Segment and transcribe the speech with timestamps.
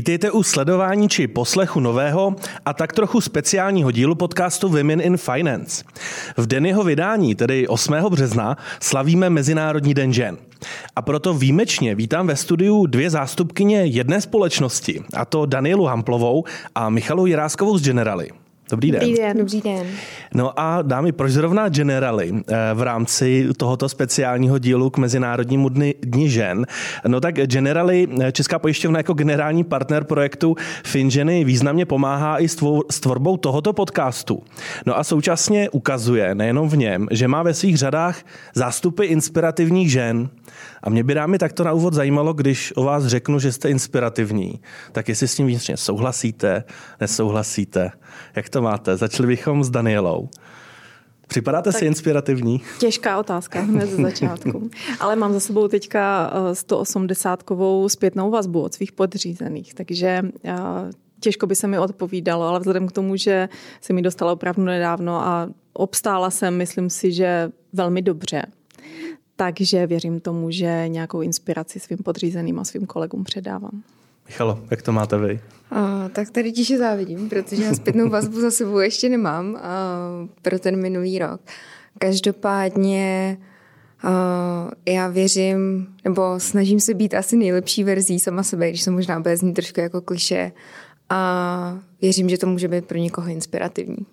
[0.00, 5.84] Vítejte u sledování či poslechu nového a tak trochu speciálního dílu podcastu Women in Finance.
[6.36, 7.94] V den jeho vydání, tedy 8.
[8.10, 10.36] března, slavíme Mezinárodní den žen.
[10.96, 16.44] A proto výjimečně vítám ve studiu dvě zástupkyně jedné společnosti, a to Danielu Hamplovou
[16.74, 18.30] a Michalu Jiráskovou z Generali.
[18.70, 19.00] Dobrý den.
[19.00, 19.36] Dobrý den.
[19.36, 19.86] Dobrý den.
[20.34, 25.94] No a dámy, proč zrovna Generali eh, v rámci tohoto speciálního dílu k Mezinárodnímu dny,
[26.02, 26.66] dni žen?
[27.06, 32.48] No tak Generali, eh, Česká pojišťovna jako generální partner projektu FinGeny významně pomáhá i
[32.90, 34.42] s tvorbou tohoto podcastu.
[34.86, 38.18] No a současně ukazuje nejenom v něm, že má ve svých řadách
[38.54, 40.28] zástupy inspirativních žen.
[40.82, 44.60] A mě by dámy takto na úvod zajímalo, když o vás řeknu, že jste inspirativní,
[44.92, 46.64] tak jestli s tím vnitřně souhlasíte,
[47.00, 47.90] nesouhlasíte.
[48.36, 48.96] Jak to máte?
[48.96, 50.28] Začali bychom s Danielou.
[51.30, 52.60] Připadáte tak si inspirativní?
[52.78, 54.70] Těžká otázka hned ze začátku.
[55.00, 60.54] Ale mám za sebou teďka 180-kovou eh, zpětnou vazbu od svých podřízených, takže eh,
[61.20, 63.48] těžko by se mi odpovídalo, ale vzhledem k tomu, že
[63.80, 68.42] se mi dostala opravdu nedávno a obstála jsem, myslím si, že velmi dobře.
[69.40, 73.82] Takže věřím tomu, že nějakou inspiraci svým podřízeným a svým kolegům předávám.
[74.26, 75.40] Michalo, jak to máte vy?
[75.70, 79.60] A, tak tady tiše závidím, protože já zpětnou vazbu za sebou ještě nemám a,
[80.42, 81.40] pro ten minulý rok.
[81.98, 83.38] Každopádně
[84.02, 89.20] a, já věřím, nebo snažím se být asi nejlepší verzí sama sebe, když se možná
[89.20, 90.52] bude znít trošku jako kliše
[91.08, 94.06] a věřím, že to může být pro někoho inspirativní.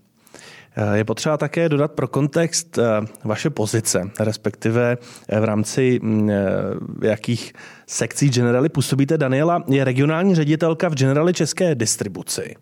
[0.94, 2.84] Je potřeba také dodat pro kontext eh,
[3.24, 4.98] vaše pozice, respektive
[5.30, 7.54] eh, v rámci mm, eh, jakých
[7.88, 9.18] sekcí Generali působíte.
[9.18, 12.56] Daniela je regionální ředitelka v Generali České distribuci.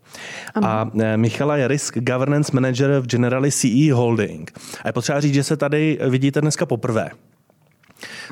[0.53, 0.67] Ano.
[0.67, 4.51] A Michala je Risk Governance Manager v Generali CE Holding.
[4.83, 7.09] A je potřeba říct, že se tady vidíte dneska poprvé.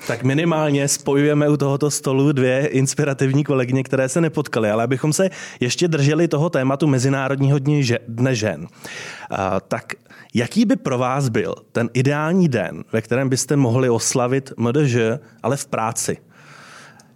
[0.07, 5.29] Tak minimálně spojujeme u tohoto stolu dvě inspirativní kolegyně, které se nepotkaly, ale abychom se
[5.59, 7.59] ještě drželi toho tématu Mezinárodního
[8.07, 8.67] dne žen.
[9.67, 9.93] Tak
[10.33, 14.95] jaký by pro vás byl ten ideální den, ve kterém byste mohli oslavit MDŽ,
[15.43, 16.17] ale v práci?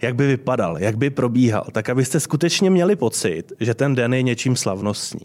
[0.02, 4.22] Jak by vypadal, jak by probíhal, tak abyste skutečně měli pocit, že ten den je
[4.22, 5.22] něčím slavnostní.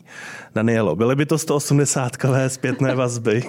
[0.54, 3.42] Danielo, byly by to 180-kové zpětné vazby?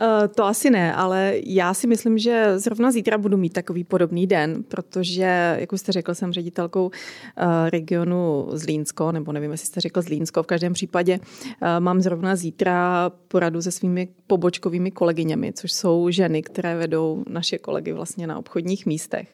[0.00, 4.26] Eh, to asi ne, ale já si myslím, že zrovna zítra budu mít takový podobný
[4.26, 6.90] den, protože, jak už jste řekl, jsem ředitelkou
[7.36, 11.20] eh, regionu Zlínsko, nebo nevím, jestli jste řekl Zlínsko, v každém případě
[11.62, 17.58] eh, mám zrovna zítra poradu se svými pobočkovými kolegyněmi, což jsou ženy, které vedou naše
[17.58, 19.28] kolegy vlastně na obchodních místech.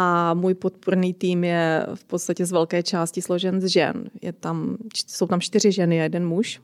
[0.00, 4.10] A můj podporný tým je v podstatě z velké části složen z žen.
[4.22, 4.76] Je tam,
[5.06, 6.60] jsou tam čtyři ženy a jeden muž.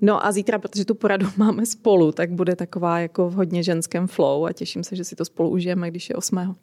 [0.00, 4.06] No a zítra, protože tu poradu máme spolu, tak bude taková jako v hodně ženském
[4.06, 6.56] flow a těším se, že si to spolu užijeme, když je 8.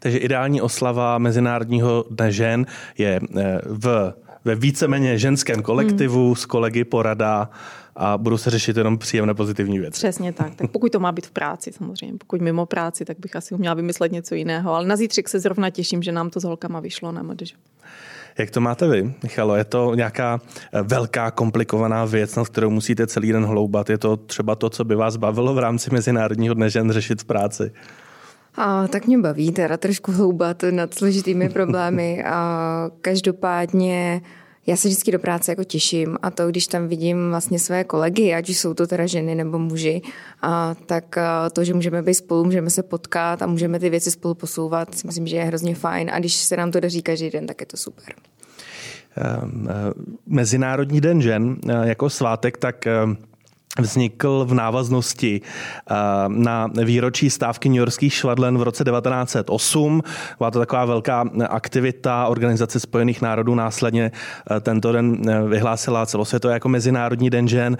[0.00, 2.66] Takže ideální oslava Mezinárodního dne žen
[2.98, 6.36] je eh, v, ve víceméně ženském kolektivu hmm.
[6.36, 7.50] s kolegy porada
[7.96, 9.98] a budou se řešit jenom příjemné pozitivní věci.
[9.98, 10.54] Přesně tak.
[10.54, 13.74] Tak pokud to má být v práci samozřejmě, pokud mimo práci, tak bych asi měla
[13.74, 14.74] vymyslet něco jiného.
[14.74, 17.54] Ale na zítřek se zrovna těším, že nám to s holkama vyšlo na MDŽ.
[18.38, 19.56] Jak to máte vy, Michalo?
[19.56, 20.40] Je to nějaká
[20.72, 23.90] eh, velká, komplikovaná věc, na kterou musíte celý den hloubat?
[23.90, 27.24] Je to třeba to, co by vás bavilo v rámci Mezinárodního dne žen řešit v
[27.24, 27.72] práci?
[28.54, 32.24] A, tak mě baví teda trošku hloubat nad složitými problémy.
[32.24, 34.22] A každopádně
[34.66, 38.34] já se vždycky do práce jako těším a to, když tam vidím vlastně své kolegy,
[38.34, 40.02] ať už jsou to teda ženy nebo muži,
[40.42, 41.18] a tak
[41.52, 45.06] to, že můžeme být spolu, můžeme se potkat a můžeme ty věci spolu posouvat, si
[45.06, 47.66] myslím, že je hrozně fajn a když se nám to daří každý den, tak je
[47.66, 48.14] to super.
[49.16, 49.74] Ehm, eh,
[50.26, 53.16] Mezinárodní den žen eh, jako svátek, tak ehm,
[53.78, 55.94] vznikl v návaznosti eh,
[56.28, 60.02] na výročí stávky New Yorkských švadlen v roce 1908.
[60.38, 63.54] Byla to taková velká aktivita Organizace spojených národů.
[63.54, 64.12] Následně
[64.50, 67.76] eh, tento den eh, vyhlásila celosvětově jako Mezinárodní den žen.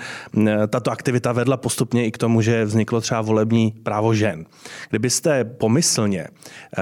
[0.69, 4.45] Tato aktivita vedla postupně i k tomu, že vzniklo třeba volební právo žen.
[4.91, 6.27] Kdybyste pomyslně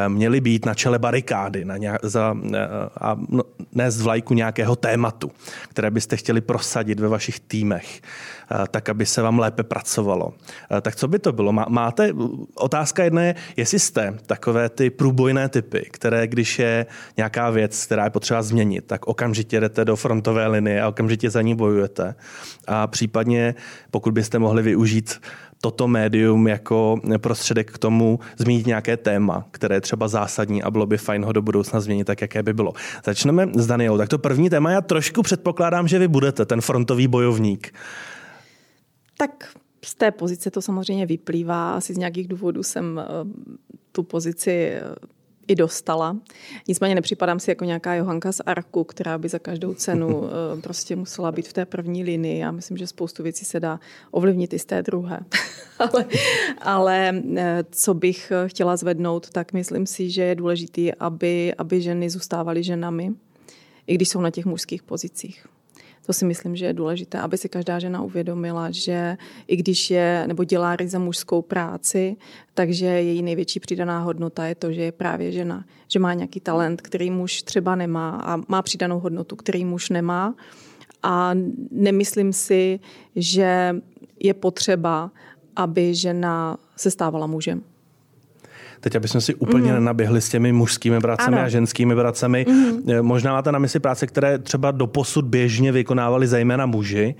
[0.08, 2.36] měli být na čele barikády na nějak, za,
[3.00, 3.42] a no,
[3.72, 5.30] nést vlajku nějakého tématu,
[5.68, 8.00] které byste chtěli prosadit ve vašich týmech,
[8.70, 10.32] tak aby se vám lépe pracovalo.
[10.82, 11.52] Tak co by to bylo?
[11.52, 12.10] Máte,
[12.54, 18.04] otázka jedna je, jestli jste takové ty průbojné typy, které když je nějaká věc, která
[18.04, 22.14] je potřeba změnit, tak okamžitě jdete do frontové linie a okamžitě za ní bojujete.
[22.66, 23.54] A případně,
[23.90, 25.20] pokud byste mohli využít
[25.60, 30.86] toto médium jako prostředek k tomu zmínit nějaké téma, které je třeba zásadní a bylo
[30.86, 32.72] by fajn ho do budoucna změnit tak, jaké by bylo.
[33.04, 33.98] Začneme s Danielou.
[33.98, 37.74] Tak to první téma, já trošku předpokládám, že vy budete ten frontový bojovník.
[39.22, 41.74] Tak z té pozice to samozřejmě vyplývá.
[41.74, 43.04] Asi z nějakých důvodů jsem eh,
[43.92, 44.82] tu pozici eh,
[45.48, 46.16] i dostala.
[46.68, 50.24] Nicméně nepřipadám si jako nějaká Johanka z Arku, která by za každou cenu
[50.58, 52.38] eh, prostě musela být v té první linii.
[52.38, 53.80] Já myslím, že spoustu věcí se dá
[54.10, 55.20] ovlivnit i z té druhé.
[55.78, 56.04] ale,
[56.62, 57.22] ale
[57.70, 63.12] co bych chtěla zvednout, tak myslím si, že je důležité, aby, aby ženy zůstávaly ženami,
[63.86, 65.46] i když jsou na těch mužských pozicích.
[66.06, 69.16] To si myslím, že je důležité, aby si každá žena uvědomila, že
[69.46, 72.16] i když je nebo dělá ryze mužskou práci,
[72.54, 75.64] takže její největší přidaná hodnota je to, že je právě žena.
[75.88, 80.34] Že má nějaký talent, který muž třeba nemá a má přidanou hodnotu, který muž nemá.
[81.02, 81.32] A
[81.70, 82.80] nemyslím si,
[83.16, 83.76] že
[84.20, 85.10] je potřeba,
[85.56, 87.71] aby žena se stávala mužem.
[88.82, 89.74] Teď, aby jsme si úplně mm.
[89.74, 91.46] nenaběhli s těmi mužskými pracemi ano.
[91.46, 92.46] a ženskými pracemi.
[92.48, 92.82] Mm.
[93.02, 97.14] Možná máte na mysli práce, které třeba doposud běžně vykonávali zejména muži.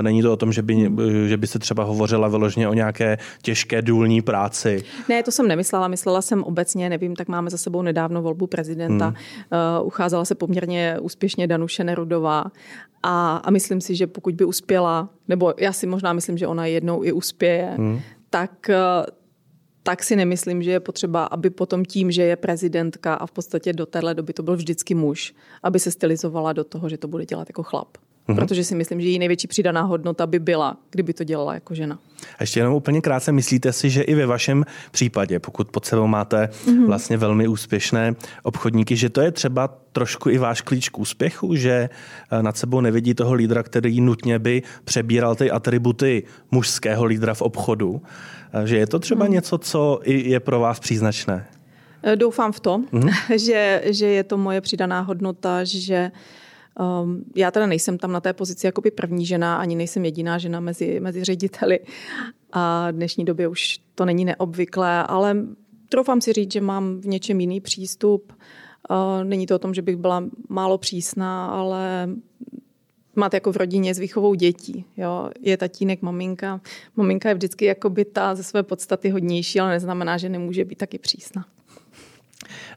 [0.00, 1.28] Není to o tom, že by, mm.
[1.28, 4.84] že by se třeba hovořila vyloženě o nějaké těžké důlní práci.
[5.08, 5.88] Ne, to jsem nemyslela.
[5.88, 9.10] Myslela jsem obecně, nevím, tak máme za sebou nedávno volbu prezidenta.
[9.10, 9.16] Mm.
[9.80, 12.44] Uh, ucházela se poměrně úspěšně Danuše Nerudová
[13.02, 16.66] a, a myslím si, že pokud by uspěla, nebo já si možná myslím, že ona
[16.66, 18.00] jednou i uspěje, mm.
[18.30, 18.70] tak
[19.82, 23.72] tak si nemyslím, že je potřeba, aby potom tím, že je prezidentka a v podstatě
[23.72, 27.26] do téhle doby to byl vždycky muž, aby se stylizovala do toho, že to bude
[27.26, 27.88] dělat jako chlap.
[28.30, 28.34] Mm-hmm.
[28.34, 31.98] Protože si myslím, že její největší přidaná hodnota by byla, kdyby to dělala jako žena.
[32.38, 36.06] A ještě jenom úplně krátce, myslíte si, že i ve vašem případě, pokud pod sebou
[36.06, 36.86] máte mm-hmm.
[36.86, 41.70] vlastně velmi úspěšné obchodníky, že to je třeba trošku i váš klíč k úspěchu, že
[42.30, 47.42] eh, nad sebou nevidí toho lídra, který nutně by přebíral ty atributy mužského lídra v
[47.42, 48.02] obchodu,
[48.64, 49.32] že je to třeba mm.
[49.32, 51.46] něco, co i je pro vás příznačné?
[52.02, 53.36] Eh, doufám v to, mm-hmm.
[53.36, 56.10] že, že je to moje přidaná hodnota, že
[57.02, 60.38] Um, já teda nejsem tam na té pozici jako by první žena, ani nejsem jediná
[60.38, 61.80] žena mezi, mezi řediteli.
[62.52, 65.36] A v dnešní době už to není neobvyklé, ale
[65.88, 68.32] troufám si říct, že mám v něčem jiný přístup.
[68.90, 72.08] Uh, není to o tom, že bych byla málo přísná, ale
[73.16, 74.84] máte jako v rodině s výchovou dětí.
[74.96, 75.30] Jo?
[75.40, 76.60] Je tatínek, maminka.
[76.96, 80.78] Maminka je vždycky jako by ta ze své podstaty hodnější, ale neznamená, že nemůže být
[80.78, 81.44] taky přísná.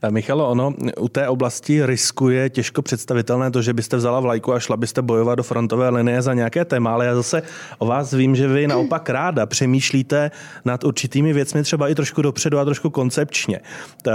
[0.09, 4.77] Michalo, ono u té oblasti riskuje těžko představitelné to, že byste vzala vlajku a šla
[4.77, 7.41] byste bojovat do frontové linie za nějaké téma, ale já zase
[7.77, 10.31] o vás vím, že vy naopak ráda přemýšlíte
[10.65, 13.59] nad určitými věcmi třeba i trošku dopředu a trošku koncepčně.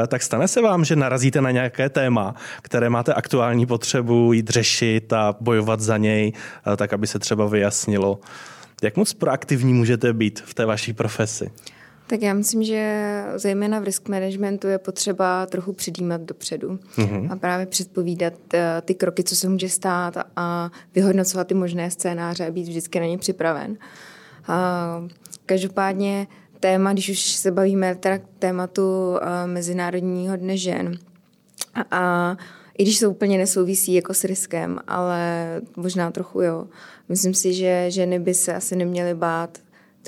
[0.08, 5.12] Tak stane se vám, že narazíte na nějaké téma, které máte aktuální potřebu jít řešit
[5.12, 6.32] a bojovat za něj,
[6.76, 8.18] tak aby se třeba vyjasnilo.
[8.82, 11.50] Jak moc proaktivní můžete být v té vaší profesi?
[12.08, 17.32] Tak já myslím, že zejména v risk managementu je potřeba trochu předjímat dopředu mm-hmm.
[17.32, 22.46] a právě předpovídat eh, ty kroky, co se může stát a vyhodnocovat ty možné scénáře
[22.46, 23.76] a být vždycky na ně připraven.
[24.46, 25.08] A
[25.46, 26.26] každopádně
[26.60, 30.98] téma, když už se bavíme teda k tématu eh, Mezinárodního dne žen,
[31.74, 32.36] a, a
[32.78, 35.44] i když to úplně nesouvisí jako s riskem, ale
[35.76, 36.66] možná trochu jo.
[37.08, 39.58] Myslím si, že ženy by se asi neměly bát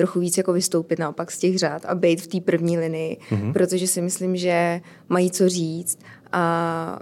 [0.01, 3.53] trochu víc jako vystoupit naopak z těch řád a být v té první linii, mm-hmm.
[3.53, 5.99] protože si myslím, že mají co říct
[6.33, 6.99] a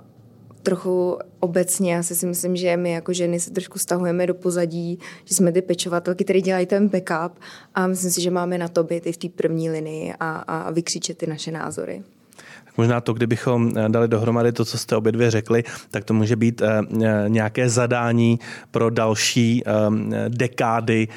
[0.63, 5.35] trochu obecně, já si myslím, že my jako ženy se trošku stahujeme do pozadí, že
[5.35, 7.39] jsme ty pečovatelky, které dělají ten backup
[7.75, 10.71] a myslím si, že máme na to být i v té první linii a, a
[10.71, 12.03] vykřičet ty naše názory.
[12.79, 16.37] Možná to, kdybychom eh, dali dohromady to, co jste obě dvě řekli, tak to může
[16.37, 18.39] být eh, eh, nějaké zadání
[18.71, 19.63] pro další
[20.29, 21.09] dekády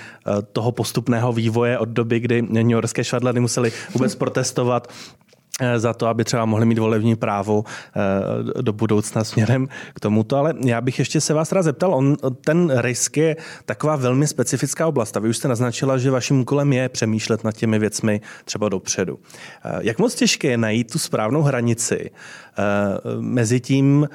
[0.54, 4.88] toho postupného vývoje od doby, kdy New Yorkské švadleny museli vůbec protestovat
[5.78, 10.38] za to, aby třeba mohli mít volební právo eh, do budoucna směrem k tomuto.
[10.38, 14.88] Ale já bych ještě se vás rád zeptal, on, ten risk je taková velmi specifická
[14.88, 18.70] oblast a vy už jste naznačila, že vaším úkolem je přemýšlet nad těmi věcmi třeba
[18.70, 19.20] dopředu.
[19.66, 22.12] Eh, jak moc těžké je najít tu správnou hranici
[23.20, 24.08] mezi tím,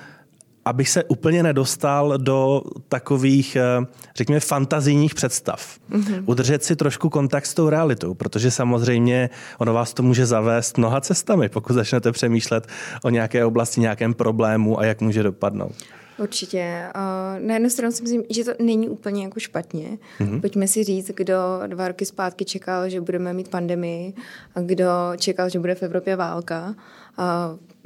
[0.66, 5.78] abych se úplně nedostal do takových, eh, řekněme, fantazijních představ.
[5.90, 6.22] Mm-hmm.
[6.26, 11.00] Udržet si trošku kontakt s tou realitou, protože samozřejmě ono vás to může zavést mnoha
[11.00, 12.66] cestami, pokud začnete přemýšlet
[13.04, 15.72] o nějaké oblasti, nějakém problému a jak může dopadnout.
[16.18, 16.82] Určitě.
[17.38, 19.98] Na jednu stranu si myslím, že to není úplně jako špatně.
[20.20, 20.40] Mm-hmm.
[20.40, 21.34] Pojďme si říct, kdo
[21.66, 24.14] dva roky zpátky čekal, že budeme mít pandemii
[24.54, 24.84] a kdo
[25.16, 26.74] čekal, že bude v Evropě válka.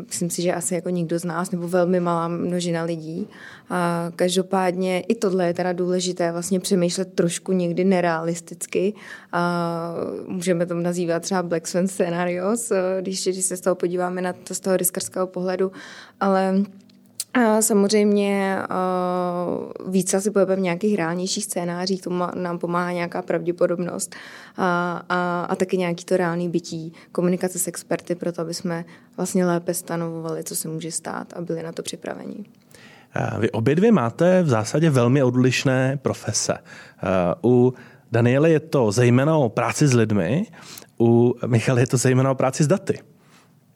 [0.07, 3.29] Myslím si, že asi jako nikdo z nás, nebo velmi malá množina lidí.
[3.71, 8.95] A každopádně i tohle je teda důležité vlastně přemýšlet trošku někdy nerealisticky.
[9.33, 9.95] A
[10.27, 14.55] můžeme to nazývat třeba Black Swan scenarios, když, když se z toho podíváme na to
[14.55, 15.73] z toho riskarského pohledu,
[16.21, 16.55] ale
[17.35, 24.15] A samozřejmě uh, víc asi pohybem v nějakých reálnějších scénářích, to nám pomáhá nějaká pravděpodobnost
[24.57, 28.85] a, a, a taky nějaký to reálný bytí, komunikace s experty, proto aby jsme
[29.17, 32.45] vlastně lépe stanovovali, co se může stát a byli na to připraveni.
[33.39, 36.59] Vy obě dvě máte v zásadě velmi odlišné profese.
[37.45, 37.75] U
[38.13, 40.47] Daniele je to zejména o práci s lidmi,
[41.01, 42.99] u Michaly je to zejména o práci s daty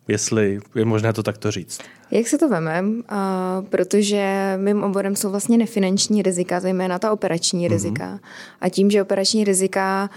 [0.08, 1.80] jestli je možné to takto říct.
[2.10, 3.02] Jak se to vemem?
[3.10, 7.72] Uh, protože mým oborem jsou vlastně nefinanční rizika, zejména ta operační mm-hmm.
[7.72, 8.20] rizika.
[8.60, 10.10] A tím, že operační rizika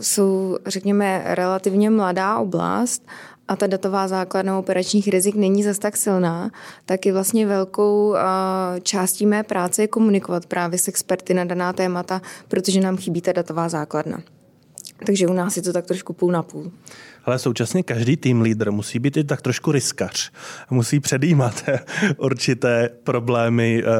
[0.00, 3.06] jsou, řekněme, relativně mladá oblast
[3.48, 6.50] a ta datová základna operačních rizik není zas tak silná,
[6.84, 8.14] tak je vlastně velkou
[8.82, 13.32] částí mé práce je komunikovat právě s experty na daná témata, protože nám chybí ta
[13.32, 14.18] datová základna.
[15.06, 16.72] Takže u nás je to tak trošku půl na půl
[17.24, 20.32] ale současně každý tým lídr musí být i tak trošku riskař.
[20.70, 21.64] Musí předjímat
[22.16, 23.90] určité problémy eh,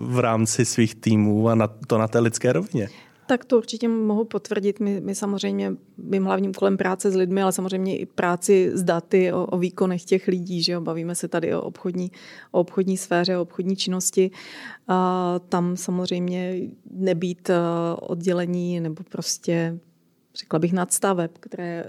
[0.00, 2.88] v rámci svých týmů a na to na té lidské rovině.
[3.26, 4.80] Tak to určitě mohu potvrdit.
[4.80, 9.32] My, my samozřejmě, mým hlavním kolem práce s lidmi, ale samozřejmě i práci s daty
[9.32, 10.62] o, o výkonech těch lidí.
[10.62, 10.80] Že jo?
[10.80, 12.10] Bavíme se tady o obchodní,
[12.50, 14.30] o obchodní sféře, o obchodní činnosti.
[14.88, 17.56] A tam samozřejmě nebýt eh,
[18.00, 19.78] oddělení nebo prostě
[20.34, 21.84] řekla bych, nadstaveb, které,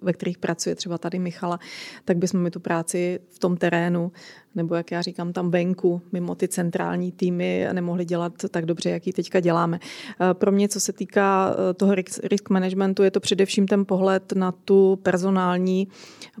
[0.00, 1.58] ve kterých pracuje třeba tady Michala,
[2.04, 4.12] tak bychom mi tu práci v tom terénu,
[4.54, 9.06] nebo jak já říkám, tam venku, mimo ty centrální týmy, nemohli dělat tak dobře, jak
[9.06, 9.80] ji teďka děláme.
[9.80, 14.32] Eh, pro mě, co se týká eh, toho risk managementu, je to především ten pohled
[14.32, 15.88] na tu personální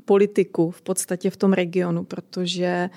[0.04, 2.90] politiku v podstatě v tom regionu, protože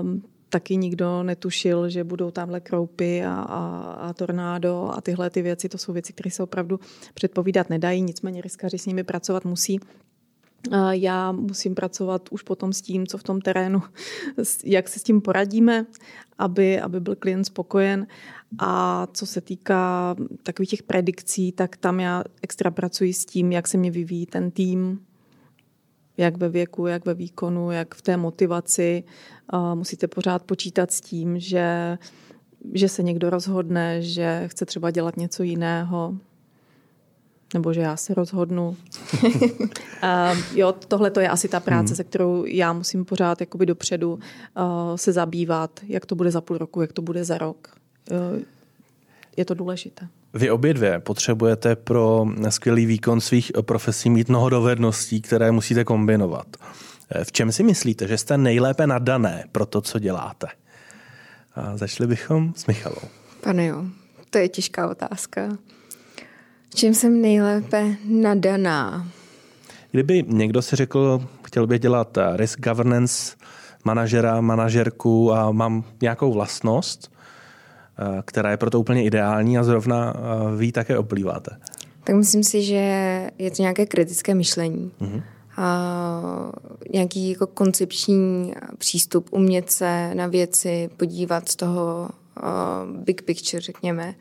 [0.00, 0.22] um,
[0.56, 5.68] taky nikdo netušil, že budou tamhle kroupy a, a, a tornádo a tyhle ty věci.
[5.68, 6.80] To jsou věci, které se opravdu
[7.14, 9.80] předpovídat nedají, nicméně riskaři s nimi pracovat musí.
[10.90, 13.82] Já musím pracovat už potom s tím, co v tom terénu,
[14.64, 15.86] jak se s tím poradíme,
[16.38, 18.06] aby, aby byl klient spokojen.
[18.58, 23.68] A co se týká takových těch predikcí, tak tam já extra pracuji s tím, jak
[23.68, 25.00] se mě vyvíjí ten tým,
[26.16, 29.04] jak ve věku, jak ve výkonu, jak v té motivaci.
[29.74, 31.98] Musíte pořád počítat s tím, že,
[32.74, 36.14] že se někdo rozhodne, že chce třeba dělat něco jiného,
[37.54, 38.76] nebo že já se rozhodnu.
[40.02, 41.96] a jo, tohle to je asi ta práce, hmm.
[41.96, 44.20] se kterou já musím pořád jakoby dopředu uh,
[44.96, 47.76] se zabývat, jak to bude za půl roku, jak to bude za rok.
[48.10, 48.42] Uh,
[49.36, 50.08] je to důležité.
[50.36, 56.46] Vy obě dvě potřebujete pro skvělý výkon svých profesí mít mnoho dovedností, které musíte kombinovat.
[57.24, 60.46] V čem si myslíte, že jste nejlépe nadané pro to, co děláte?
[61.54, 63.08] A začali bychom s Michalou.
[63.40, 63.84] Pane jo,
[64.30, 65.58] to je těžká otázka.
[66.70, 69.08] V čem jsem nejlépe nadaná?
[69.90, 73.36] Kdyby někdo si řekl, chtěl bych dělat risk governance,
[73.84, 77.15] manažera, manažerku a mám nějakou vlastnost, Eh,
[78.24, 81.56] která je proto úplně ideální a zrovna eh, vy také oplýváte?
[82.04, 82.82] Tak myslím si, že
[83.38, 84.92] je to nějaké kritické myšlení.
[85.00, 85.22] Mm-hmm.
[85.56, 86.52] A
[86.92, 92.08] nějaký jako koncepční přístup, umět se na věci podívat z toho
[92.42, 94.14] uh, big picture, řekněme,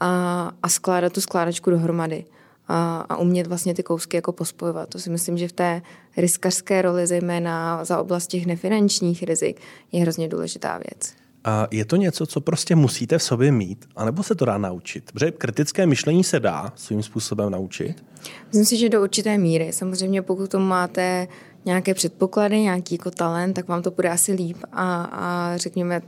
[0.00, 2.24] a, a skládat tu skládačku dohromady
[2.68, 4.88] a, a umět vlastně ty kousky jako pospojovat.
[4.88, 5.82] To si myslím, že v té
[6.16, 9.60] riskařské roli, zejména za oblast těch nefinančních rizik,
[9.92, 11.14] je hrozně důležitá věc.
[11.48, 15.12] A je to něco, co prostě musíte v sobě mít, anebo se to dá naučit?
[15.12, 18.04] Protože kritické myšlení se dá svým způsobem naučit.
[18.46, 19.72] Myslím si, že do určité míry.
[19.72, 21.28] Samozřejmě pokud to máte
[21.64, 26.02] nějaké předpoklady, nějaký jako talent, tak vám to bude asi líp a, a řekněme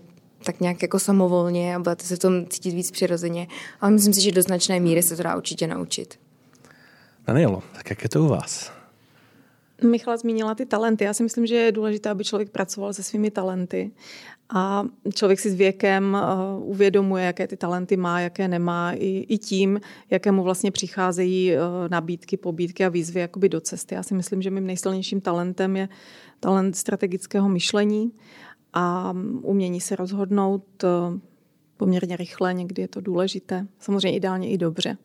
[0.45, 3.47] tak nějak jako samovolně a budete se v tom cítit víc přirozeně.
[3.81, 6.19] Ale myslím si, že do značné míry se to dá určitě naučit.
[7.27, 8.80] Danielo, tak jak je to u vás?
[9.83, 11.05] Michala zmínila ty talenty.
[11.05, 13.91] Já si myslím, že je důležité, aby člověk pracoval se svými talenty.
[14.55, 14.85] A
[15.15, 16.17] člověk si s věkem
[16.59, 21.61] uh, uvědomuje, jaké ty talenty má, jaké nemá, i, i tím, jakému vlastně přicházejí uh,
[21.91, 23.95] nabídky, pobídky a výzvy jakoby do cesty.
[23.95, 25.89] Já si myslím, že mým nejsilnějším talentem je
[26.41, 28.13] talent strategického myšlení
[28.73, 31.19] a umění se rozhodnout uh,
[31.77, 34.97] poměrně rychle, někdy je to důležité, samozřejmě ideálně i dobře.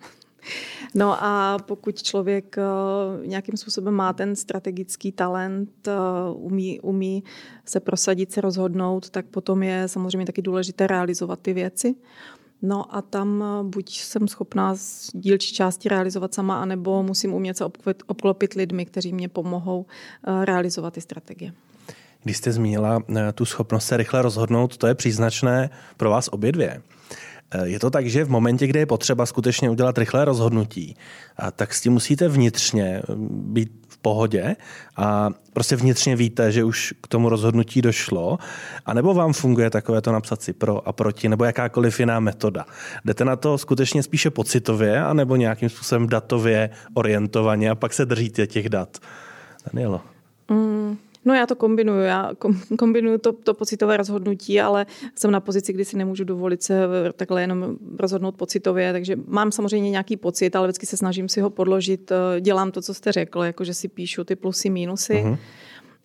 [0.96, 5.92] No a pokud člověk eh, nějakým způsobem má ten strategický talent, eh,
[6.34, 7.24] umí, umí
[7.66, 11.96] se prosadit, se rozhodnout, tak potom je samozřejmě taky důležité realizovat ty věci.
[12.62, 17.58] No a tam eh, buď jsem schopná z dílčí části realizovat sama, anebo musím umět
[17.58, 17.66] se
[18.08, 19.86] obklopit lidmi, kteří mě pomohou
[20.44, 21.54] realizovat ty strategie.
[22.24, 23.04] Když jste zmínila
[23.36, 26.82] tu schopnost se rychle rozhodnout, to je příznačné pro vás obě dvě.
[27.52, 30.96] Eh, je to tak, že v momentě, kdy je potřeba skutečně udělat rychlé rozhodnutí,
[31.56, 34.56] tak s tím musíte vnitřně mm, být v pohodě
[34.98, 38.38] a prostě vnitřně víte, že už k tomu rozhodnutí došlo,
[38.86, 42.66] a nebo vám funguje takové to napsat si pro a proti, nebo jakákoliv jiná metoda.
[43.06, 48.48] Jdete na to skutečně spíše pocitově, anebo nějakým způsobem datově orientovaně a pak se držíte
[48.48, 48.98] těch dat.
[49.74, 50.02] Danielo.
[50.50, 52.32] Mm, No já to kombinuju, já
[52.80, 56.80] kombinuju to, to pocitové rozhodnutí, ale jsem na pozici, kdy si nemůžu dovolit se
[57.16, 61.50] takhle jenom rozhodnout pocitově, takže mám samozřejmě nějaký pocit, ale vždycky se snažím si ho
[61.50, 65.14] podložit, dělám to, co jste řekl, jakože si píšu ty plusy, mínusy.
[65.14, 65.38] Uh-huh.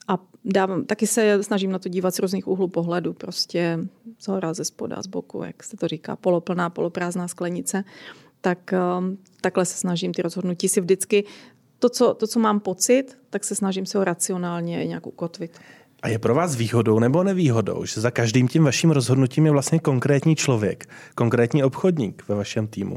[0.09, 3.79] A dávám, taky se snažím na to dívat z různých úhlů pohledu, prostě
[4.19, 7.85] z hora, ze spoda, z boku, jak se to říká, poloplná, poloprázdná sklenice.
[8.41, 8.75] Tak
[9.41, 11.25] takhle se snažím ty rozhodnutí si vždycky
[11.81, 15.59] to co, to, co mám pocit, tak se snažím se ho racionálně nějak ukotvit.
[16.03, 19.79] A je pro vás výhodou nebo nevýhodou, že za každým tím vaším rozhodnutím je vlastně
[19.79, 22.97] konkrétní člověk, konkrétní obchodník ve vašem týmu?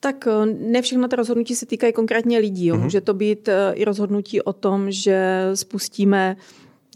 [0.00, 2.66] Tak eh, ne všechno ta rozhodnutí se týkají konkrétně lidí.
[2.66, 2.76] Jo.
[2.76, 2.82] Mm-hmm.
[2.82, 6.36] Může to být eh, i rozhodnutí o tom, že spustíme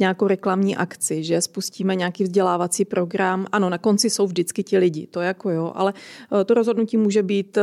[0.00, 3.46] nějakou reklamní akci, že spustíme nějaký vzdělávací program.
[3.52, 5.94] Ano, na konci jsou vždycky ti lidi, to jako jo, ale
[6.40, 7.62] eh, to rozhodnutí může být eh,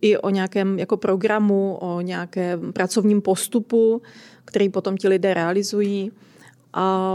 [0.00, 4.02] i o nějakém jako programu, o nějakém pracovním postupu,
[4.44, 6.12] který potom ti lidé realizují.
[6.72, 7.12] A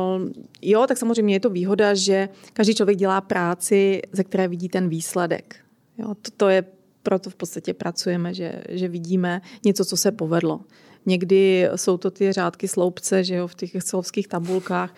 [0.62, 4.89] jo, tak samozřejmě je to výhoda, že každý člověk dělá práci, ze které vidí ten
[4.89, 5.55] výsledek.
[5.97, 6.63] Jo, to, to je
[7.03, 10.59] proto v podstatě pracujeme, že, že vidíme něco, co se povedlo.
[11.05, 14.95] Někdy jsou to ty řádky sloupce, že jo, v těch excelovských tabulkách.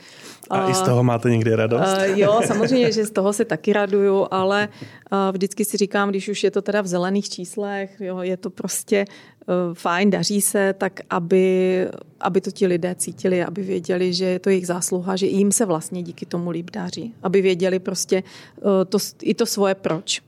[0.50, 1.82] A, a i z toho máte někdy radost?
[1.82, 4.70] A, jo, samozřejmě, že z toho se taky raduju, ale
[5.12, 8.50] a vždycky si říkám, když už je to teda v zelených číslech, jo, je to
[8.50, 9.06] prostě
[9.48, 11.88] uh, fajn, daří se, tak aby,
[12.20, 15.66] aby to ti lidé cítili, aby věděli, že je to jejich zásluha, že jim se
[15.66, 17.14] vlastně díky tomu líp daří.
[17.24, 18.24] Aby věděli prostě
[18.62, 20.27] uh, to, i to svoje proč.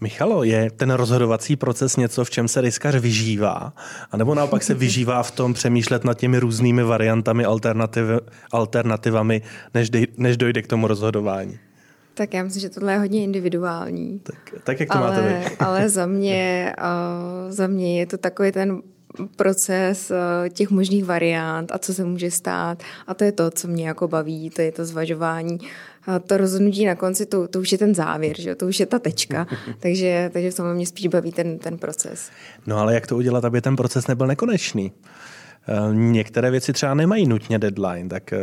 [0.00, 3.72] Michalo, je ten rozhodovací proces něco, v čem se riskař vyžívá?
[4.10, 8.04] A nebo naopak se vyžívá v tom přemýšlet nad těmi různými variantami, alternativ,
[8.52, 9.42] alternativami,
[9.74, 11.58] než, dej, než dojde k tomu rozhodování?
[12.14, 14.18] Tak já myslím, že tohle je hodně individuální.
[14.18, 15.56] Tak, tak jak to ale, máte vy?
[15.58, 18.82] ale za mě, uh, za mě je to takový ten
[19.36, 22.82] proces uh, těch možných variant a co se může stát.
[23.06, 25.58] A to je to, co mě jako baví, to je to zvažování
[26.26, 28.54] to rozhodnutí na konci, to, to už je ten závěr, že?
[28.54, 29.46] to už je ta tečka.
[29.80, 32.30] takže, takže v tom mě spíš baví ten, ten proces.
[32.66, 34.92] No ale jak to udělat, aby ten proces nebyl nekonečný?
[35.68, 38.38] Eh, některé věci třeba nemají nutně deadline, tak eh,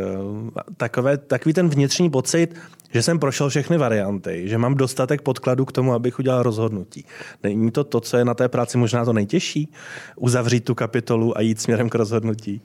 [0.76, 2.54] takové, takový ten vnitřní pocit,
[2.92, 7.04] že jsem prošel všechny varianty, že mám dostatek podkladů k tomu, abych udělal rozhodnutí.
[7.42, 9.72] Není to to, co je na té práci možná to nejtěžší?
[10.16, 12.62] Uzavřít tu kapitolu a jít směrem k rozhodnutí?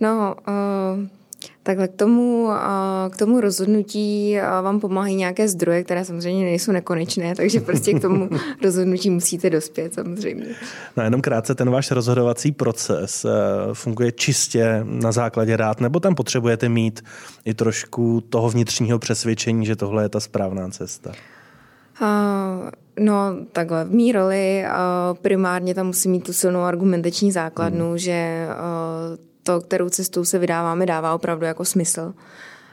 [0.00, 1.06] No, uh,
[1.62, 2.48] Takhle k tomu,
[3.10, 8.28] k tomu rozhodnutí vám pomáhají nějaké zdroje, které samozřejmě nejsou nekonečné, takže prostě k tomu
[8.62, 10.46] rozhodnutí musíte dospět samozřejmě.
[10.96, 13.30] No jenom krátce, ten váš rozhodovací proces eh,
[13.72, 17.04] funguje čistě na základě rád, nebo tam potřebujete mít
[17.44, 21.12] i trošku toho vnitřního přesvědčení, že tohle je ta správná cesta?
[22.02, 22.70] Uh,
[23.00, 27.98] no takhle, v mý roli uh, primárně tam musí mít tu silnou argumentační základnu, hmm.
[27.98, 32.14] že uh, to, kterou cestou se vydáváme, dává opravdu jako smysl.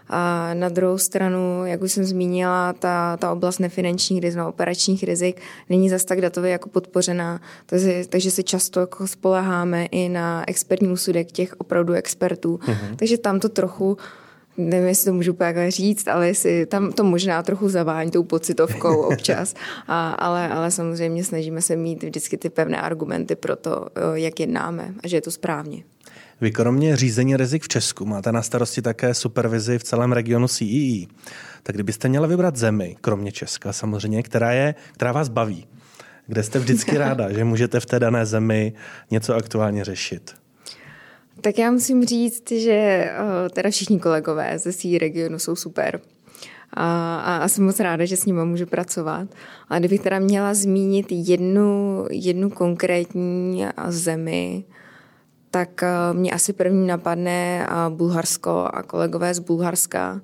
[0.09, 5.03] A na druhou stranu, jak už jsem zmínila, ta, ta oblast nefinančních rizik, no, operačních
[5.03, 10.43] rizik není zas tak datově jako podpořená, takže, takže se často jako spoleháme i na
[10.47, 12.57] expertní úsudek těch opravdu expertů.
[12.57, 12.95] Mm-hmm.
[12.95, 13.97] Takže tam to trochu
[14.57, 19.01] nevím, jestli to můžu takhle říct, ale jestli tam to možná trochu zavání tou pocitovkou
[19.13, 19.53] občas,
[19.87, 24.93] a, ale, ale samozřejmě snažíme se mít vždycky ty pevné argumenty pro to, jak jednáme
[25.03, 25.83] a že je to správně.
[26.41, 31.05] Vy kromě řízení rizik v Česku máte na starosti také supervizi v celém regionu CEE.
[31.63, 35.67] Tak kdybyste měla vybrat zemi, kromě Česka samozřejmě, která, je, která vás baví,
[36.27, 38.73] kde jste vždycky ráda, že můžete v té dané zemi
[39.11, 40.35] něco aktuálně řešit?
[41.41, 43.13] Tak já musím říct, že eh,
[43.53, 46.01] teda všichni kolegové ze CE regionu jsou super.
[46.73, 49.27] A, a, a jsem moc ráda, že s nimi můžu pracovat.
[49.69, 54.63] A kdybych teda měla zmínit jednu, jednu konkrétní zemi,
[55.55, 60.21] tak eh, mě asi první napadne eh, Bulharsko a kolegové z Bulharska,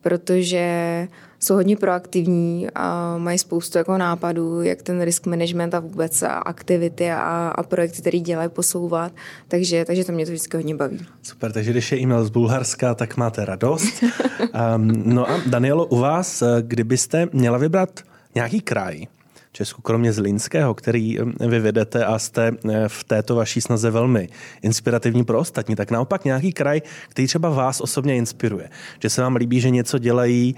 [0.00, 1.08] protože
[1.40, 7.10] jsou hodně proaktivní a mají spoustu jako nápadů, jak ten risk management a vůbec aktivity
[7.10, 9.12] a, a projekty, které dělají, posouvat.
[9.48, 11.06] Takže, takže to mě to vždycky hodně baví.
[11.22, 14.02] Super, takže když je e-mail z Bulharska, tak máte radost.
[14.02, 18.00] um, no a Danielo, u vás, eh, kdybyste měla vybrat
[18.34, 19.06] nějaký kraj,
[19.52, 22.52] Česku, kromě Zlínského, který vy vedete a jste
[22.88, 24.28] v této vaší snaze velmi
[24.62, 28.70] inspirativní pro ostatní, tak naopak nějaký kraj, který třeba vás osobně inspiruje.
[29.00, 30.54] Že se vám líbí, že něco dělají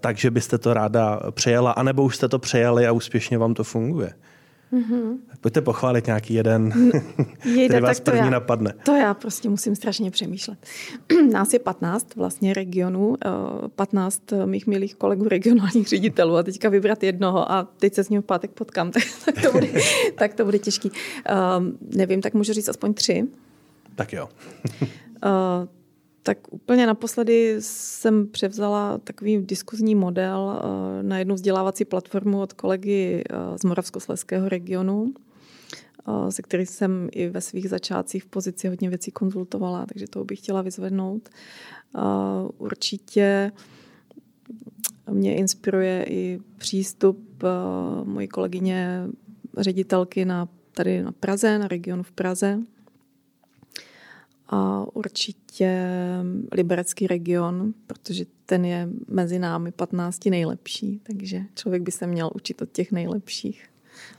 [0.00, 3.64] tak, že byste to ráda přejela, anebo už jste to přejali a úspěšně vám to
[3.64, 4.12] funguje.
[4.72, 5.16] Mm-hmm.
[5.40, 6.72] Pojďte pochválit nějaký jeden,
[7.44, 8.74] Jejde, který vás první já, napadne.
[8.84, 10.58] To já prostě musím strašně přemýšlet.
[11.32, 13.16] Nás je 15 vlastně regionů,
[13.76, 18.22] 15 mých milých kolegů regionálních ředitelů a teďka vybrat jednoho a teď se s ním
[18.22, 19.66] v pátek potkám, tak, tak, to, bude,
[20.14, 20.90] tak to bude těžký.
[20.90, 20.96] Uh,
[21.96, 23.24] nevím, tak můžu říct aspoň tři.
[23.94, 24.28] Tak jo.
[24.80, 25.68] uh,
[26.28, 33.24] tak úplně naposledy jsem převzala takový diskuzní model eh, na jednu vzdělávací platformu od kolegy
[33.30, 35.14] eh, z Moravskosleského regionu,
[36.08, 40.24] eh, se kterým jsem i ve svých začátcích v pozici hodně věcí konzultovala, takže to
[40.24, 41.28] bych chtěla vyzvednout.
[42.58, 43.52] Určitě
[45.10, 47.42] mě inspiruje i přístup
[48.04, 49.06] mojí kolegyně
[49.58, 52.58] ředitelky na, tady na Praze, na regionu v Praze,
[54.48, 55.86] a určitě
[56.52, 62.62] liberecký region, protože ten je mezi námi 15 nejlepší, takže člověk by se měl učit
[62.62, 63.68] od těch nejlepších.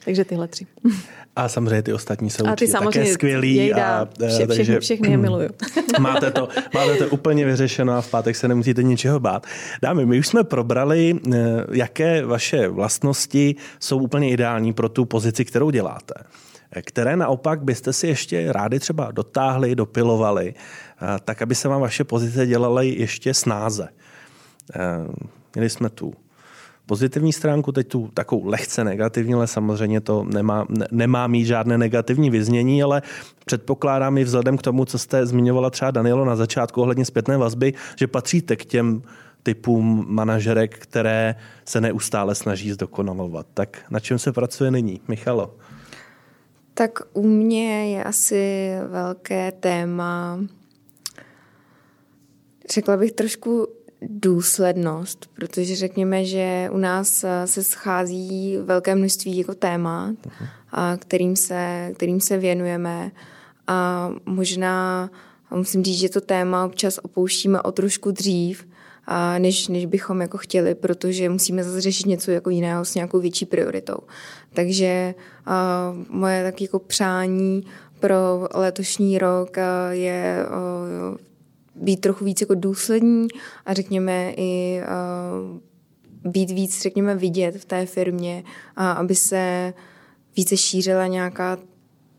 [0.06, 0.68] Takže tyhle tři.
[1.36, 3.56] A samozřejmě ty ostatní jsou a ty také skvělí.
[3.56, 5.50] Jejda, a, vše, všechny, takže, všechny je miluju.
[6.00, 9.48] máte, to, máte to úplně vyřešeno a v pátek se nemusíte ničeho bát.
[9.82, 11.38] Dámy, my už jsme probrali, eh,
[11.72, 16.14] jaké vaše vlastnosti jsou úplně ideální pro tu pozici, kterou děláte
[16.82, 22.04] které naopak byste si ještě rádi třeba dotáhli, dopilovali, eh, tak aby se vám vaše
[22.04, 23.90] pozice dělaly ještě snáze.
[24.76, 24.80] Eh,
[25.56, 26.14] měli jsme tu
[26.86, 31.78] pozitivní stránku, teď tu takovou lehce negativní, ale samozřejmě to nemá, ne, nemá mít žádné
[31.78, 33.02] negativní vyznění, ale
[33.46, 37.74] předpokládám i vzhledem k tomu, co jste zmiňovala třeba Danielo na začátku ohledně zpětné vazby,
[37.96, 39.02] že patříte k těm
[39.44, 43.46] typům manažerek, které se neustále snaží zdokonalovat.
[43.54, 45.56] Tak na čem se pracuje nyní, Michalo?
[46.80, 50.40] Tak u mě je asi velké téma,
[52.72, 53.68] řekla bych trošku
[54.02, 60.16] důslednost, protože řekněme, že u nás se schází velké množství jako témat,
[60.72, 63.12] a kterým, se, kterým se věnujeme.
[63.68, 65.10] A možná
[65.56, 68.68] musím říct, že to téma občas opouštíme o trošku dřív,
[69.12, 73.20] a než, než bychom jako chtěli, protože musíme zase řešit něco jako jiného s nějakou
[73.20, 73.98] větší prioritou.
[74.54, 77.64] Takže a, moje tak jako přání
[78.00, 79.58] pro letošní rok
[79.90, 80.46] je
[81.76, 83.28] být trochu víc jako důslední
[83.66, 84.82] a řekněme i
[86.24, 88.44] být víc, řekněme, vidět v té firmě,
[88.76, 89.74] a aby se
[90.36, 91.58] více šířila nějaká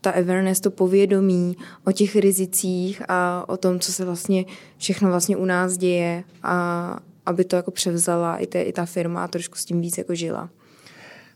[0.01, 4.45] ta awareness, to povědomí o těch rizicích a o tom, co se vlastně
[4.77, 9.23] všechno vlastně u nás děje a aby to jako převzala i, te, i ta firma
[9.23, 10.49] a trošku s tím víc jako žila.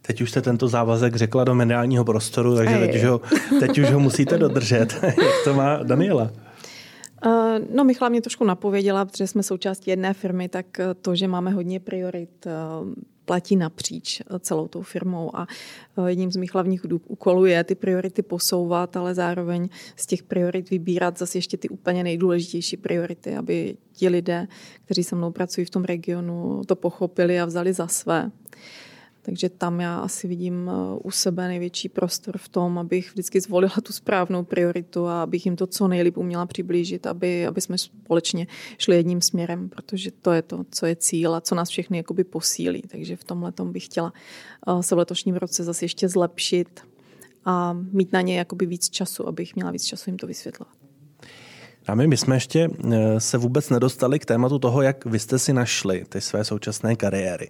[0.02, 3.22] Teď už jste tento závazek řekla do mediálního prostoru, takže teď už, ho,
[3.60, 5.00] teď už ho musíte dodržet.
[5.04, 6.32] Jak to má Daniela?
[7.76, 10.66] No, Michala mě trošku napověděla, protože jsme součástí jedné firmy, tak
[11.02, 12.48] to, že máme hodně priorit,
[13.26, 15.48] platí napříč celou tou firmou a
[15.98, 20.70] e, jedním z mých hlavních úkolů je ty priority posouvat, ale zároveň z těch priorit
[20.70, 24.48] vybírat zase ještě ty úplně nejdůležitější priority, aby ti lidé,
[24.86, 28.32] kteří se mnou pracují v tom regionu, to pochopili a vzali za své.
[29.26, 33.74] Takže tam já asi vidím eh, u sebe největší prostor v tom, abych vždycky zvolila
[33.84, 38.48] tu správnou prioritu a abych jim to co nejlíp uměla přiblížit, aby, aby jsme společně
[38.78, 42.24] šli jedním směrem, protože to je to, co je cíl a co nás všechny jakoby
[42.24, 42.82] posílí.
[42.82, 44.14] Takže v tomhle tom bych chtěla
[44.68, 46.80] eh, se v letošním roce zase ještě zlepšit
[47.46, 50.85] a mít na ně jakoby víc času, abych měla víc času jim to vysvětlovat.
[51.88, 55.40] A my, my jsme ještě eh, se vůbec nedostali k tématu toho, jak vy jste
[55.40, 57.50] si našli ty své současné kariéry.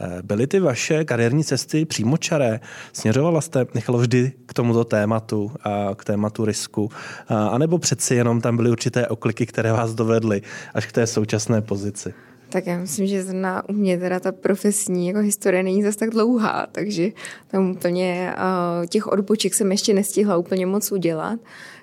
[0.00, 2.60] Eh, byly ty vaše kariérní cesty přímočaré?
[2.92, 6.90] Směřovala jste, Michalo, vždy k tomuto tématu a k tématu risku?
[7.28, 10.42] A, anebo přeci jenom tam byly určité okliky, které vás dovedly
[10.74, 12.14] až k té současné pozici?
[12.48, 16.10] Tak já myslím, že zna u mě teda ta profesní jako historie není zase tak
[16.10, 17.08] dlouhá, takže
[17.48, 21.40] tam úplně uh, těch odboček jsem ještě nestihla úplně moc udělat.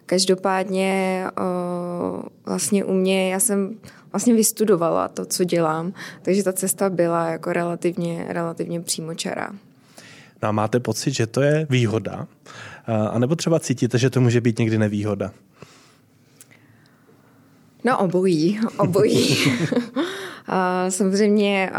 [0.07, 3.75] Každopádně uh, vlastně u mě, já jsem
[4.11, 9.49] vlastně vystudovala to, co dělám, takže ta cesta byla jako relativně, relativně přímočará.
[10.43, 12.27] No a máte pocit, že to je výhoda?
[13.11, 15.31] A nebo třeba cítíte, že to může být někdy nevýhoda?
[17.83, 19.37] No obojí, obojí.
[20.89, 21.71] samozřejmě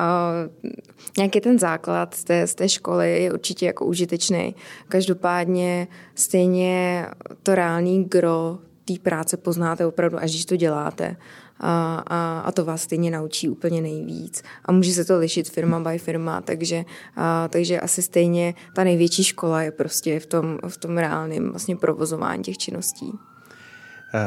[1.16, 4.54] nějaký ten základ z té, z té školy je určitě jako užitečný.
[4.88, 7.06] Každopádně stejně
[7.42, 11.16] to reálný gro té práce poznáte opravdu, až když to děláte.
[11.60, 14.42] A, a, a to vás stejně naučí úplně nejvíc.
[14.64, 16.84] A může se to lišit firma by firma, takže,
[17.16, 21.76] a, takže asi stejně ta největší škola je prostě v tom, v tom reálném vlastně
[21.76, 23.12] provozování těch činností.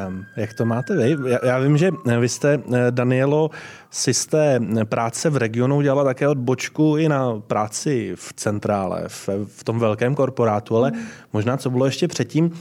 [0.08, 1.30] Um, jak to máte vy?
[1.30, 3.50] Já, já vím, že vy jste, eh, Danielo,
[3.90, 9.64] si jste práce v regionu udělala také odbočku i na práci v centrále, v, v
[9.64, 11.00] tom velkém korporátu, ale mm.
[11.34, 12.52] možná co bylo ještě předtím,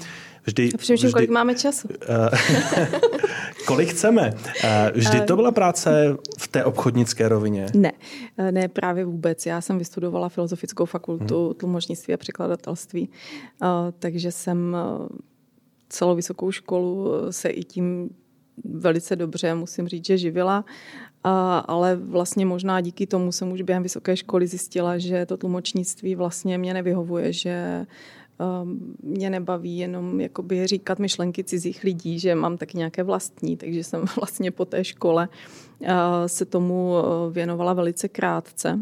[0.44, 1.88] Vždy, Přemýšlím, vždy, kolik máme času.
[2.08, 2.88] Eh,
[3.66, 4.32] kolik chceme.
[4.64, 7.66] Eh, vždy to byla práce v té obchodnické rovině?
[7.74, 7.92] Ne,
[8.50, 9.46] ne právě vůbec.
[9.46, 11.54] Já jsem vystudovala filozofickou fakultu hmm.
[11.54, 13.10] tlumočnictví a překladatelství,
[13.98, 14.76] takže jsem
[15.90, 18.10] celou vysokou školu se i tím
[18.64, 20.64] velice dobře, musím říct, že živila,
[21.24, 26.14] a, ale vlastně možná díky tomu jsem už během vysoké školy zjistila, že to tlumočnictví
[26.14, 27.86] vlastně mě nevyhovuje, že
[28.62, 33.84] um, mě nebaví jenom jakoby říkat myšlenky cizích lidí, že mám taky nějaké vlastní, takže
[33.84, 35.28] jsem vlastně po té škole
[35.80, 35.88] uh,
[36.26, 38.78] se tomu uh, věnovala velice krátce.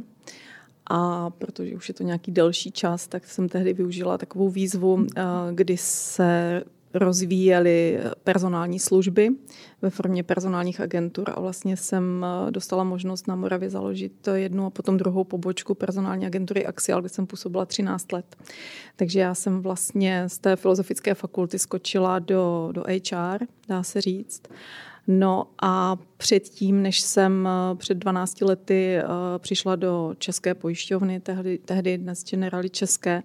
[0.91, 5.07] A protože už je to nějaký delší čas, tak jsem tehdy využila takovou výzvu,
[5.53, 6.63] kdy se
[6.95, 9.31] rozvíjeli personální služby
[9.83, 14.71] ve formě personálních agentur a vlastně jsem eh, dostala možnost na Moravě založit jednu a
[14.71, 18.37] potom druhou pobočku personální agentury Axial, kde jsem působila 13 let.
[18.97, 24.43] Takže já jsem vlastně z té filozofické fakulty skočila do, do HR, dá se říct.
[25.07, 29.05] No a předtím, než jsem eh, před 12 lety eh,
[29.39, 33.23] přišla do České pojišťovny, tehdy, tehdy dnes Generali České,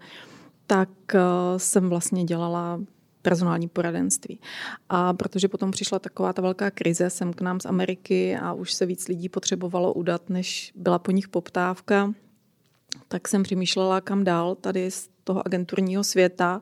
[0.67, 0.89] tak
[1.57, 2.79] jsem vlastně dělala
[3.23, 4.39] personální poradenství.
[4.89, 8.73] A protože potom přišla taková ta velká krize sem k nám z Ameriky a už
[8.73, 12.13] se víc lidí potřebovalo udat, než byla po nich poptávka,
[13.07, 16.61] tak jsem přemýšlela, kam dál tady z toho agenturního světa.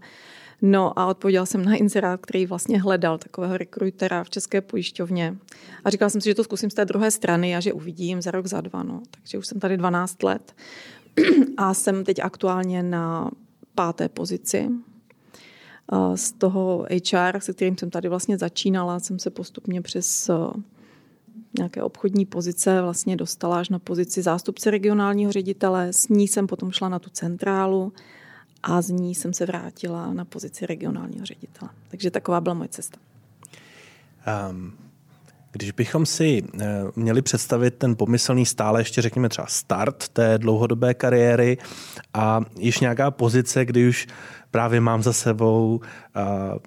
[0.62, 5.38] No a odpověděla jsem na inzerát, který vlastně hledal takového rekrutera v České pojišťovně.
[5.84, 8.32] A říkala jsem si, že to zkusím z té druhé strany a že uvidím za
[8.32, 8.84] rok, za dva.
[8.84, 9.02] No.
[9.12, 10.56] Takže už jsem tady 12 let
[11.58, 13.32] a jsem teď aktuálně na
[13.76, 14.70] páté pozici
[16.16, 20.34] z toho HR, se kterým jsem tady vlastně začínala, jsem se postupně přes eh,
[21.58, 25.94] nějaké obchodní pozice vlastně dostala až na pozici zástupce regionálního ředitele.
[25.94, 27.94] S ní jsem potom šla na tu centrálu
[28.64, 31.72] a z ní jsem se vrátila na pozici regionálního ředitele.
[31.88, 32.98] Takže taková byla moje cesta.
[34.50, 34.74] Um,
[35.52, 36.62] když bychom si uh,
[36.96, 41.58] měli představit ten pomyslný stále ještě řekněme třeba start té dlouhodobé kariéry
[42.14, 44.08] a již nějaká pozice, kdy už
[44.52, 46.22] právě mám za sebou uh,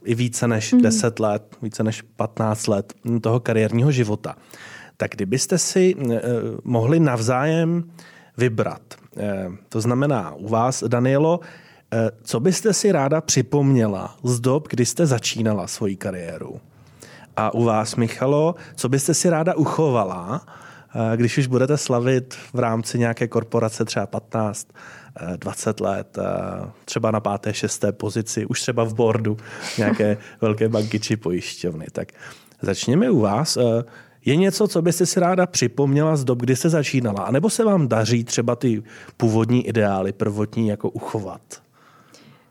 [0.05, 0.83] i více než mm.
[0.83, 4.37] 10 let, více než 15 let toho kariérního života.
[4.97, 6.13] Tak kdybyste si uh,
[6.65, 7.91] mohli navzájem
[8.37, 8.83] vybrat,
[9.17, 9.23] uh,
[9.69, 11.45] to znamená u vás, Danielo, uh,
[12.23, 16.61] co byste si ráda připomněla z dob, kdy jste začínala svoji kariéru?
[17.37, 20.47] A u vás, Michalo, co byste si ráda uchovala,
[21.17, 24.69] když už budete slavit v rámci nějaké korporace třeba 15
[25.37, 26.19] 20 let,
[26.85, 29.37] třeba na páté, šesté pozici, už třeba v bordu
[29.79, 31.87] nějaké velké banky či pojišťovny.
[31.93, 32.09] Tak
[32.63, 33.59] začněme u vás.
[34.25, 37.23] Je něco, co byste si ráda připomněla z dob, kdy jste začínala?
[37.23, 38.83] A nebo se vám daří třeba ty
[39.17, 41.64] původní ideály prvotní jako uchovat?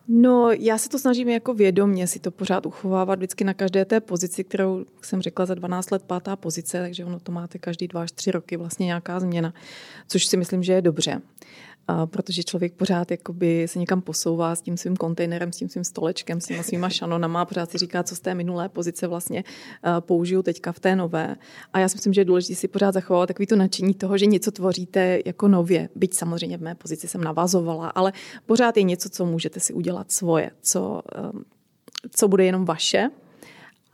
[0.07, 3.99] No, já se to snažím jako vědomně si to pořád uchovávat vždycky na každé té
[3.99, 8.01] pozici, kterou jsem řekla za 12 let pátá pozice, takže ono to máte každý dva
[8.01, 9.53] až tři roky vlastně nějaká změna,
[10.07, 11.21] což si myslím, že je dobře
[11.87, 15.83] a protože člověk pořád jakoby se někam posouvá s tím svým kontejnerem, s tím svým
[15.83, 19.43] stolečkem, s těma svýma šanonama a pořád si říká, co z té minulé pozice vlastně
[19.99, 21.35] použiju teďka v té nové.
[21.73, 24.25] A já si myslím, že je důležité si pořád zachovávat takový to nadšení toho, že
[24.25, 25.89] něco tvoříte jako nově.
[25.95, 28.13] Byť samozřejmě v mé pozici jsem navazovala, ale
[28.45, 31.01] pořád je něco, co můžete si udělat svoje, co,
[32.11, 33.09] co bude jenom vaše.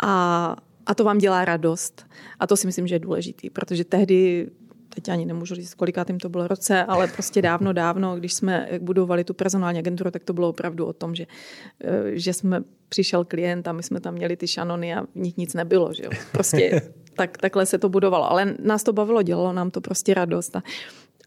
[0.03, 0.55] A
[0.89, 2.05] a to vám dělá radost.
[2.39, 4.49] A to si myslím, že je důležitý, protože tehdy
[5.01, 9.23] teď ani nemůžu říct, kolikátým to bylo roce, ale prostě dávno, dávno, když jsme budovali
[9.23, 11.25] tu personální agenturu, tak to bylo opravdu o tom, že,
[11.83, 15.37] eh, že jsme přišel klient a my jsme tam měli ty šanony a v nich
[15.37, 15.93] nic nebylo.
[15.93, 16.11] Že jo?
[16.31, 16.81] Prostě
[17.15, 18.31] tak, takhle se to budovalo.
[18.31, 20.55] Ale nás to bavilo, dělalo nám to prostě radost.
[20.55, 20.63] A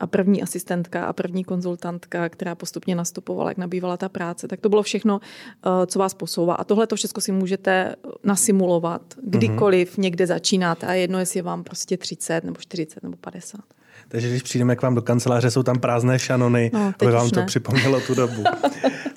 [0.02, 4.68] a první asistentka a první konzultantka, která postupně nastupovala, jak nabývala ta práce, tak to
[4.68, 5.20] bylo všechno,
[5.66, 6.54] eh, co vás posouvá.
[6.54, 10.02] A tohle to všechno si můžete nasimulovat, kdykoliv mm-hmm.
[10.02, 13.60] někde začínáte a jedno, jestli je vám prostě 30 nebo 40 nebo 50.
[14.08, 17.30] Takže když přijdeme k vám do kanceláře, jsou tam prázdné šanony, no, aby vám ne.
[17.30, 18.44] to připomnělo tu dobu.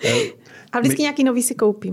[0.71, 1.03] A vždycky My...
[1.03, 1.91] nějaký nový si koupím.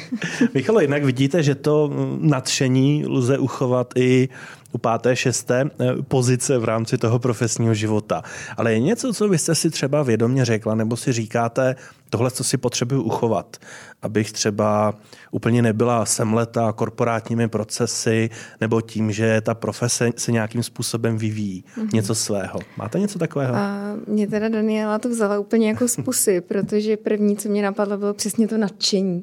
[0.54, 4.28] Michalo, jinak vidíte, že to nadšení lze uchovat i
[4.72, 8.22] u páté, šesté eh, pozice v rámci toho profesního života.
[8.56, 11.76] Ale je něco, co byste si třeba vědomě řekla, nebo si říkáte,
[12.10, 13.56] tohle, co si potřebuju uchovat,
[14.02, 14.94] abych třeba
[15.30, 21.92] úplně nebyla semleta korporátními procesy nebo tím, že ta profese se nějakým způsobem vyvíjí mm-hmm.
[21.92, 22.58] něco svého.
[22.76, 23.54] Máte něco takového?
[23.54, 27.98] A mě teda Daniela to vzala úplně jako z pusy, protože první, co mě napadlo,
[27.98, 29.20] bylo přesně to nadšení.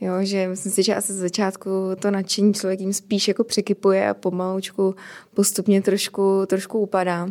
[0.00, 4.08] Jo, že myslím si, že asi z začátku to nadšení člověk jim spíš jako překypuje
[4.08, 4.94] a pomalučku
[5.34, 7.28] postupně trošku, trošku upadá.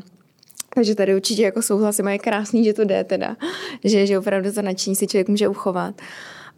[0.75, 3.38] Takže tady určitě jako souhlasím a je krásný, že to jde teda,
[3.83, 6.01] že, že opravdu to nadšení si člověk může uchovat.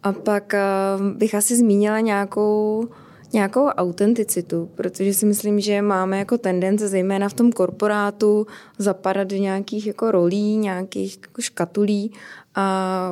[0.02, 0.54] A pak
[0.98, 2.88] uh, bych asi zmínila nějakou,
[3.32, 8.46] nějakou autenticitu, protože si myslím, že máme jako tendence, zejména v tom korporátu,
[8.78, 12.12] zapadat do nějakých jako rolí, nějakých jako škatulí
[12.54, 13.10] a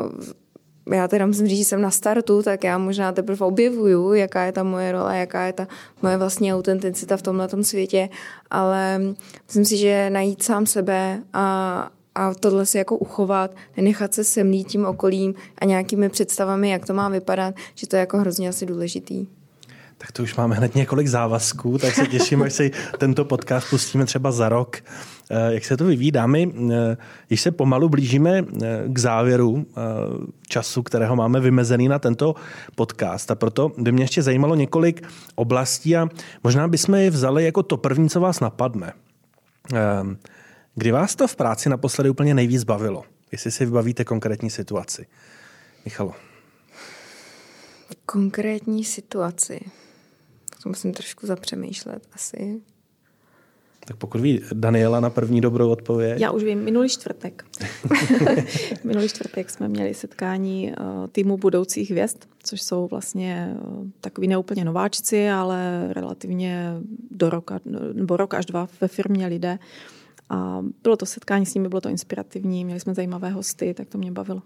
[0.92, 4.53] já teda musím říct, že jsem na startu, tak já možná teprve objevuju, jaká je
[4.53, 5.68] ta moje role, jaká je ta
[6.03, 8.09] moje vlastní autenticita v tomhle světě,
[8.51, 9.01] ale
[9.47, 14.68] myslím si, že najít sám sebe a, a tohle si jako uchovat, nenechat se semlít
[14.68, 18.66] tím okolím a nějakými představami, jak to má vypadat, že to je jako hrozně asi
[18.66, 19.27] důležitý.
[20.04, 24.06] Tak to už máme hned několik závazků, tak se těším, až si tento podcast pustíme
[24.06, 24.76] třeba za rok.
[25.30, 26.52] Eh, jak se to vyvíjí, dámy?
[26.72, 29.66] Eh, když se pomalu blížíme eh, k závěru
[30.48, 32.34] času, kterého máme vymezený na tento
[32.74, 36.08] podcast, a proto by mě ještě zajímalo několik oblastí a
[36.44, 38.92] možná bychom je vzali jako to první, co vás napadne.
[40.74, 43.04] Kdy vás to v práci naposledy úplně nejvíc bavilo?
[43.32, 45.06] Jestli si vybavíte konkrétní situaci.
[45.84, 46.14] Michalo.
[48.06, 49.60] Konkrétní situaci.
[50.64, 52.61] To musím trošku zapřemýšlet asi.
[53.87, 56.20] Tak pokud ví Daniela na první dobrou odpověď.
[56.20, 57.44] Já už vím, minulý čtvrtek.
[58.85, 60.74] minulý čtvrtek jsme měli setkání eh,
[61.12, 66.74] týmu budoucích hvězd, což jsou vlastně eh, takový neúplně nováčci, ale relativně
[67.11, 67.61] do roka,
[67.92, 69.59] nebo rok až dva ve firmě lidé.
[70.31, 73.98] A bylo to setkání s nimi, bylo to inspirativní, měli jsme zajímavé hosty, tak to
[73.98, 74.42] mě bavilo.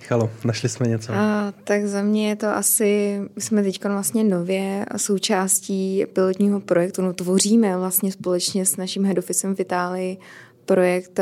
[0.00, 1.12] Chalo, našli jsme něco.
[1.12, 7.12] A, tak za mě je to asi, jsme teď vlastně nově součástí pilotního projektu, no
[7.12, 10.18] tvoříme vlastně společně s naším head officem v Itálii
[10.64, 11.20] projekt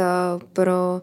[0.52, 1.02] pro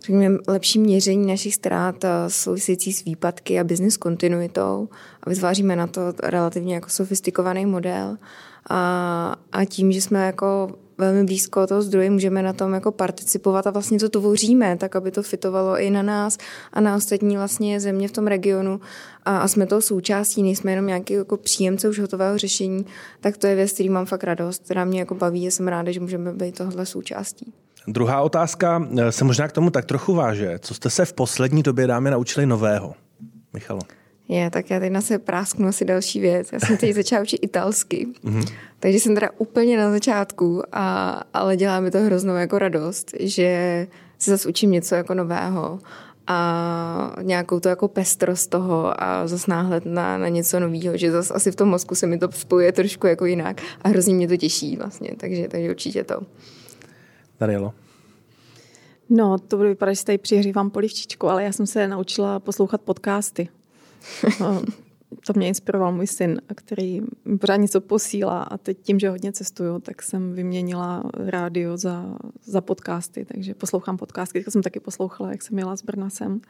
[0.00, 4.88] řekněme, lepší měření našich ztrát související s výpadky a business kontinuitou.
[5.22, 8.16] A vytváříme na to relativně jako sofistikovaný model.
[8.70, 13.66] A, a tím, že jsme jako velmi blízko toho zdroje, můžeme na tom jako participovat
[13.66, 16.38] a vlastně to tvoříme, tak aby to fitovalo i na nás
[16.72, 18.80] a na ostatní vlastně země v tom regionu
[19.24, 22.86] a, a jsme toho součástí, nejsme jenom nějaký jako příjemce už hotového řešení,
[23.20, 25.92] tak to je věc, který mám fakt radost, která mě jako baví a jsem ráda,
[25.92, 27.52] že můžeme být tohle součástí.
[27.88, 30.58] Druhá otázka eh, se možná k tomu tak trochu váže.
[30.58, 32.94] Co jste se v poslední době, dáme naučili nového?
[33.52, 33.80] Michalo.
[34.28, 36.52] Je, tak já teď na se prásknu asi další věc.
[36.52, 38.52] Já jsem teď začala učit italsky, mm-hmm.
[38.80, 43.86] takže jsem teda úplně na začátku, a, ale dělá mi to hroznou jako radost, že
[44.18, 45.78] se zase učím něco jako nového
[46.26, 51.34] a nějakou to jako pestrost toho a zase náhled na, na něco nového, že zase
[51.34, 54.36] asi v tom mozku se mi to spojuje trošku jako jinak a hrozně mě to
[54.36, 56.20] těší vlastně, takže, takže určitě to.
[57.40, 57.72] Darielo.
[59.08, 63.48] No, to bude vypadat, že tady přihřívám polivčičku, ale já jsem se naučila poslouchat podcasty.
[65.26, 69.32] To mě inspiroval můj syn, který mi pořád něco posílá a teď tím, že hodně
[69.32, 72.04] cestuju, tak jsem vyměnila rádio za,
[72.44, 74.44] za podcasty, takže poslouchám podcasty.
[74.44, 76.40] Teď jsem taky poslouchala, jak jsem jela z Brna sem.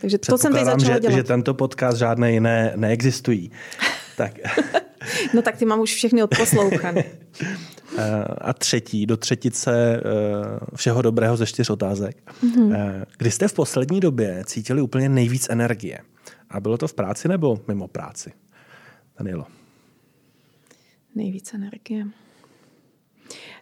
[0.00, 1.16] Takže to jsem teď začala že, dělat.
[1.16, 3.50] že tento podcast žádné jiné neexistují.
[4.16, 4.32] tak.
[5.34, 7.04] no tak ty mám už všechny odposlouchané.
[7.98, 10.00] Eh, a třetí, do třetice eh,
[10.76, 12.16] všeho dobrého ze čtyř otázek.
[12.44, 13.04] Mm-hmm.
[13.18, 15.98] Kdy jste v poslední době cítili úplně nejvíc energie?
[16.50, 18.32] A bylo to v práci nebo mimo práci?
[19.18, 19.46] Danielo.
[21.14, 22.06] Nejvíc energie.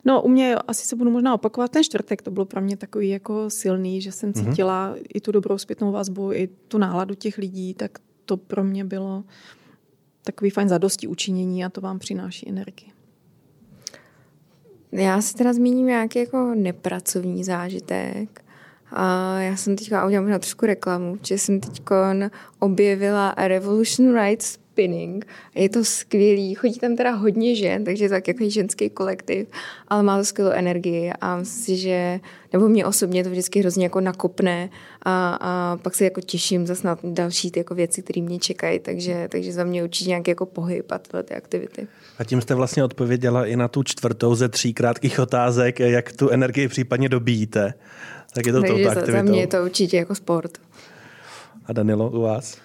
[0.04, 2.22] No, u mě asi se budu možná opakovat ten čtvrtek.
[2.22, 4.44] To bylo pro mě takový jako silný, že jsem mhm.
[4.44, 5.02] cítila mm-hmm.
[5.14, 9.24] i tu dobrou zpětnou vazbu, i tu náladu těch lidí, tak to pro mě bylo
[10.24, 12.92] takový fajn zadosti učinění a to vám přináší energii.
[14.92, 18.44] Já si teda zmíním nějaký jako nepracovní zážitek.
[18.92, 21.82] A já jsem teďka udělala možná trošku reklamu, že jsem teď
[22.58, 25.26] objevila Revolution Rights Spinning.
[25.54, 29.48] Je to skvělý, chodí tam teda hodně žen, takže tak jako ženský kolektiv,
[29.88, 32.20] ale má to skvělou energii a myslím si, že,
[32.52, 34.70] nebo mě osobně to vždycky hrozně jako nakopne
[35.02, 38.78] a, a pak se jako těším zase na další ty jako věci, které mě čekají,
[38.78, 41.86] takže, takže za mě určitě nějaký jako pohyb a tyhle ty aktivity.
[42.18, 46.28] A tím jste vlastně odpověděla i na tu čtvrtou ze tří krátkých otázek, jak tu
[46.28, 47.74] energii případně dobíjíte
[48.34, 49.12] tak je to Takže touto aktivitou.
[49.12, 50.58] za mě je to určitě jako sport.
[51.66, 52.58] A Danilo, u vás?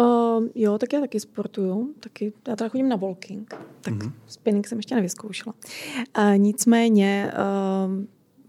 [0.00, 1.94] Uh, jo, tak já taky sportuju.
[2.00, 3.54] Taky, já teda chodím na walking.
[3.80, 4.12] Tak mm-hmm.
[4.26, 5.54] spinning jsem ještě nevyzkoušela.
[6.18, 7.32] Uh, nicméně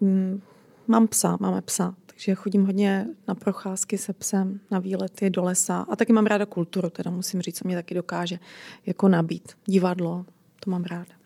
[0.02, 0.42] uh, m,
[0.88, 5.86] mám psa, máme psa, Takže chodím hodně na procházky se psem, na výlety do lesa.
[5.90, 8.40] A taky mám ráda kulturu, teda musím říct, co mě taky dokáže
[8.86, 9.52] jako nabít.
[9.66, 10.26] Divadlo,
[10.60, 11.19] to mám ráda.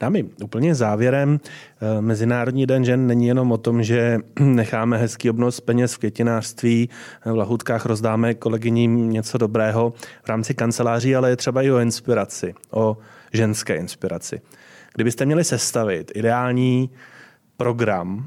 [0.00, 1.40] Dámy, úplně závěrem,
[1.80, 6.88] eh, Mezinárodní den žen není jenom o tom, že necháme hezký obnos peněz v květinářství,
[7.24, 9.92] v lahutkách rozdáme kolegyním něco dobrého
[10.24, 12.96] v rámci kanceláří, ale je třeba i o inspiraci, o
[13.32, 14.40] ženské inspiraci.
[14.94, 16.90] Kdybyste měli sestavit ideální
[17.56, 18.26] program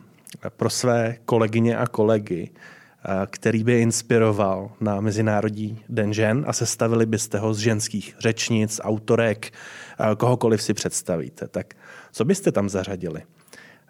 [0.58, 2.79] pro své kolegyně a kolegy, eh,
[3.26, 9.52] který by inspiroval na Mezinárodní den žen a sestavili byste ho z ženských řečnic, autorek,
[10.00, 11.48] eh, kohokoliv si představíte.
[11.48, 11.74] Tak
[12.12, 13.22] co byste tam zařadili?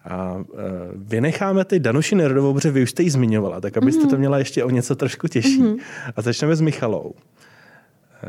[0.04, 0.62] A eh,
[0.94, 4.64] vynecháme ty Danuši Nerodovou, protože vy už jste ji zmiňovala, tak abyste to měla ještě
[4.64, 5.62] o něco trošku těžší.
[5.62, 5.80] Mm-hmm.
[6.16, 7.14] A začneme s Michalou.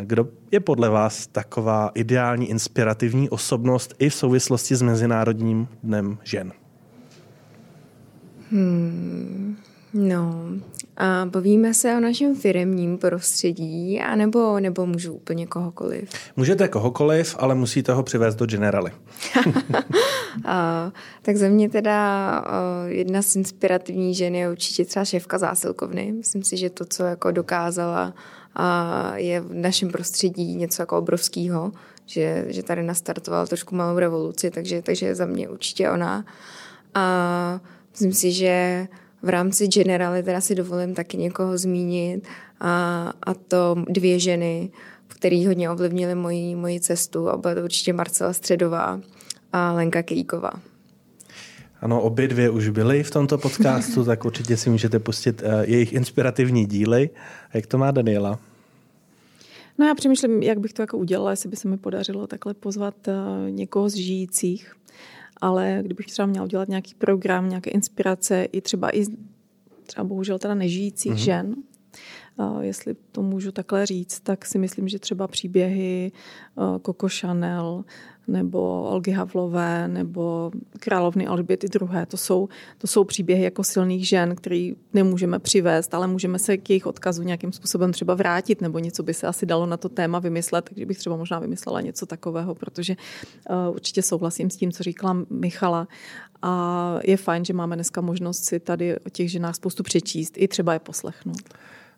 [0.02, 6.52] Kdo je podle vás taková ideální inspirativní osobnost i v souvislosti s Mezinárodním dnem žen?
[8.52, 9.58] Hmm,
[9.94, 10.46] no,
[10.98, 16.10] a bavíme se o našem firemním prostředí, anebo, nebo můžu úplně kohokoliv?
[16.36, 18.92] Můžete kohokoliv, ale musíte ho přivést do generaly.
[20.46, 26.12] a, tak za mě teda a, jedna z inspirativních žen je určitě třeba šéfka zásilkovny.
[26.12, 28.14] Myslím si, že to, co jako dokázala,
[28.56, 31.72] a je v našem prostředí něco jako obrovského,
[32.06, 36.26] že, že tady nastartoval trošku malou revoluci, takže, takže za mě určitě ona.
[36.94, 37.60] A
[37.92, 38.88] Myslím si, že
[39.22, 42.28] v rámci Generali teda si dovolím taky někoho zmínit
[42.60, 44.72] a, a to dvě ženy,
[45.08, 49.02] které hodně ovlivnily moji, moji cestu a byla to určitě Marcela Středová
[49.54, 50.52] a Lenka Kejková.
[51.82, 55.94] Ano, obě dvě už byly v tomto podcastu, tak určitě si můžete pustit uh, jejich
[55.94, 57.10] inspirativní díly.
[57.54, 58.40] Jak to má Daniela?
[59.78, 62.96] No já přemýšlím, jak bych to jako udělala, jestli by se mi podařilo takhle pozvat
[63.08, 64.74] uh, někoho z žijících
[65.42, 69.06] ale kdybych třeba měla udělat nějaký program, nějaké inspirace, i třeba i
[69.86, 71.24] třeba bohužel teda nežijících mm-hmm.
[71.24, 71.56] žen,
[72.62, 76.12] jestli to můžu takhle říct, tak si myslím, že třeba příběhy
[76.86, 77.86] Coco Chanel
[78.28, 82.06] nebo Olgy Havlové nebo královny Alžběty II.
[82.08, 86.70] To jsou, to jsou příběhy jako silných žen, který nemůžeme přivést, ale můžeme se k
[86.70, 90.20] jejich odkazu nějakým způsobem třeba vrátit nebo něco by se asi dalo na to téma
[90.20, 92.96] vymyslet, takže bych třeba možná vymyslela něco takového, protože
[93.50, 95.88] uh, určitě souhlasím s tím, co říkala Michala
[96.42, 100.48] a je fajn, že máme dneska možnost si tady o těch ženách spoustu přečíst i
[100.48, 101.44] třeba je poslechnout.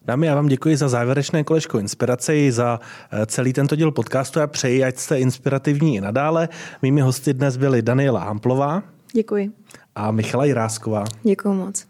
[0.06, 2.80] Dámy, já vám děkuji za závěrečné kolečko inspirace i za
[3.12, 6.50] eh, celý tento díl podcastu a přeji, ať jste inspirativní i nadále.
[6.82, 8.84] Mými hosty dnes byly Daniela Hamplová.
[9.14, 9.52] Děkuji.
[9.96, 11.04] A Michala Jirásková.
[11.24, 11.86] Děkuji moc.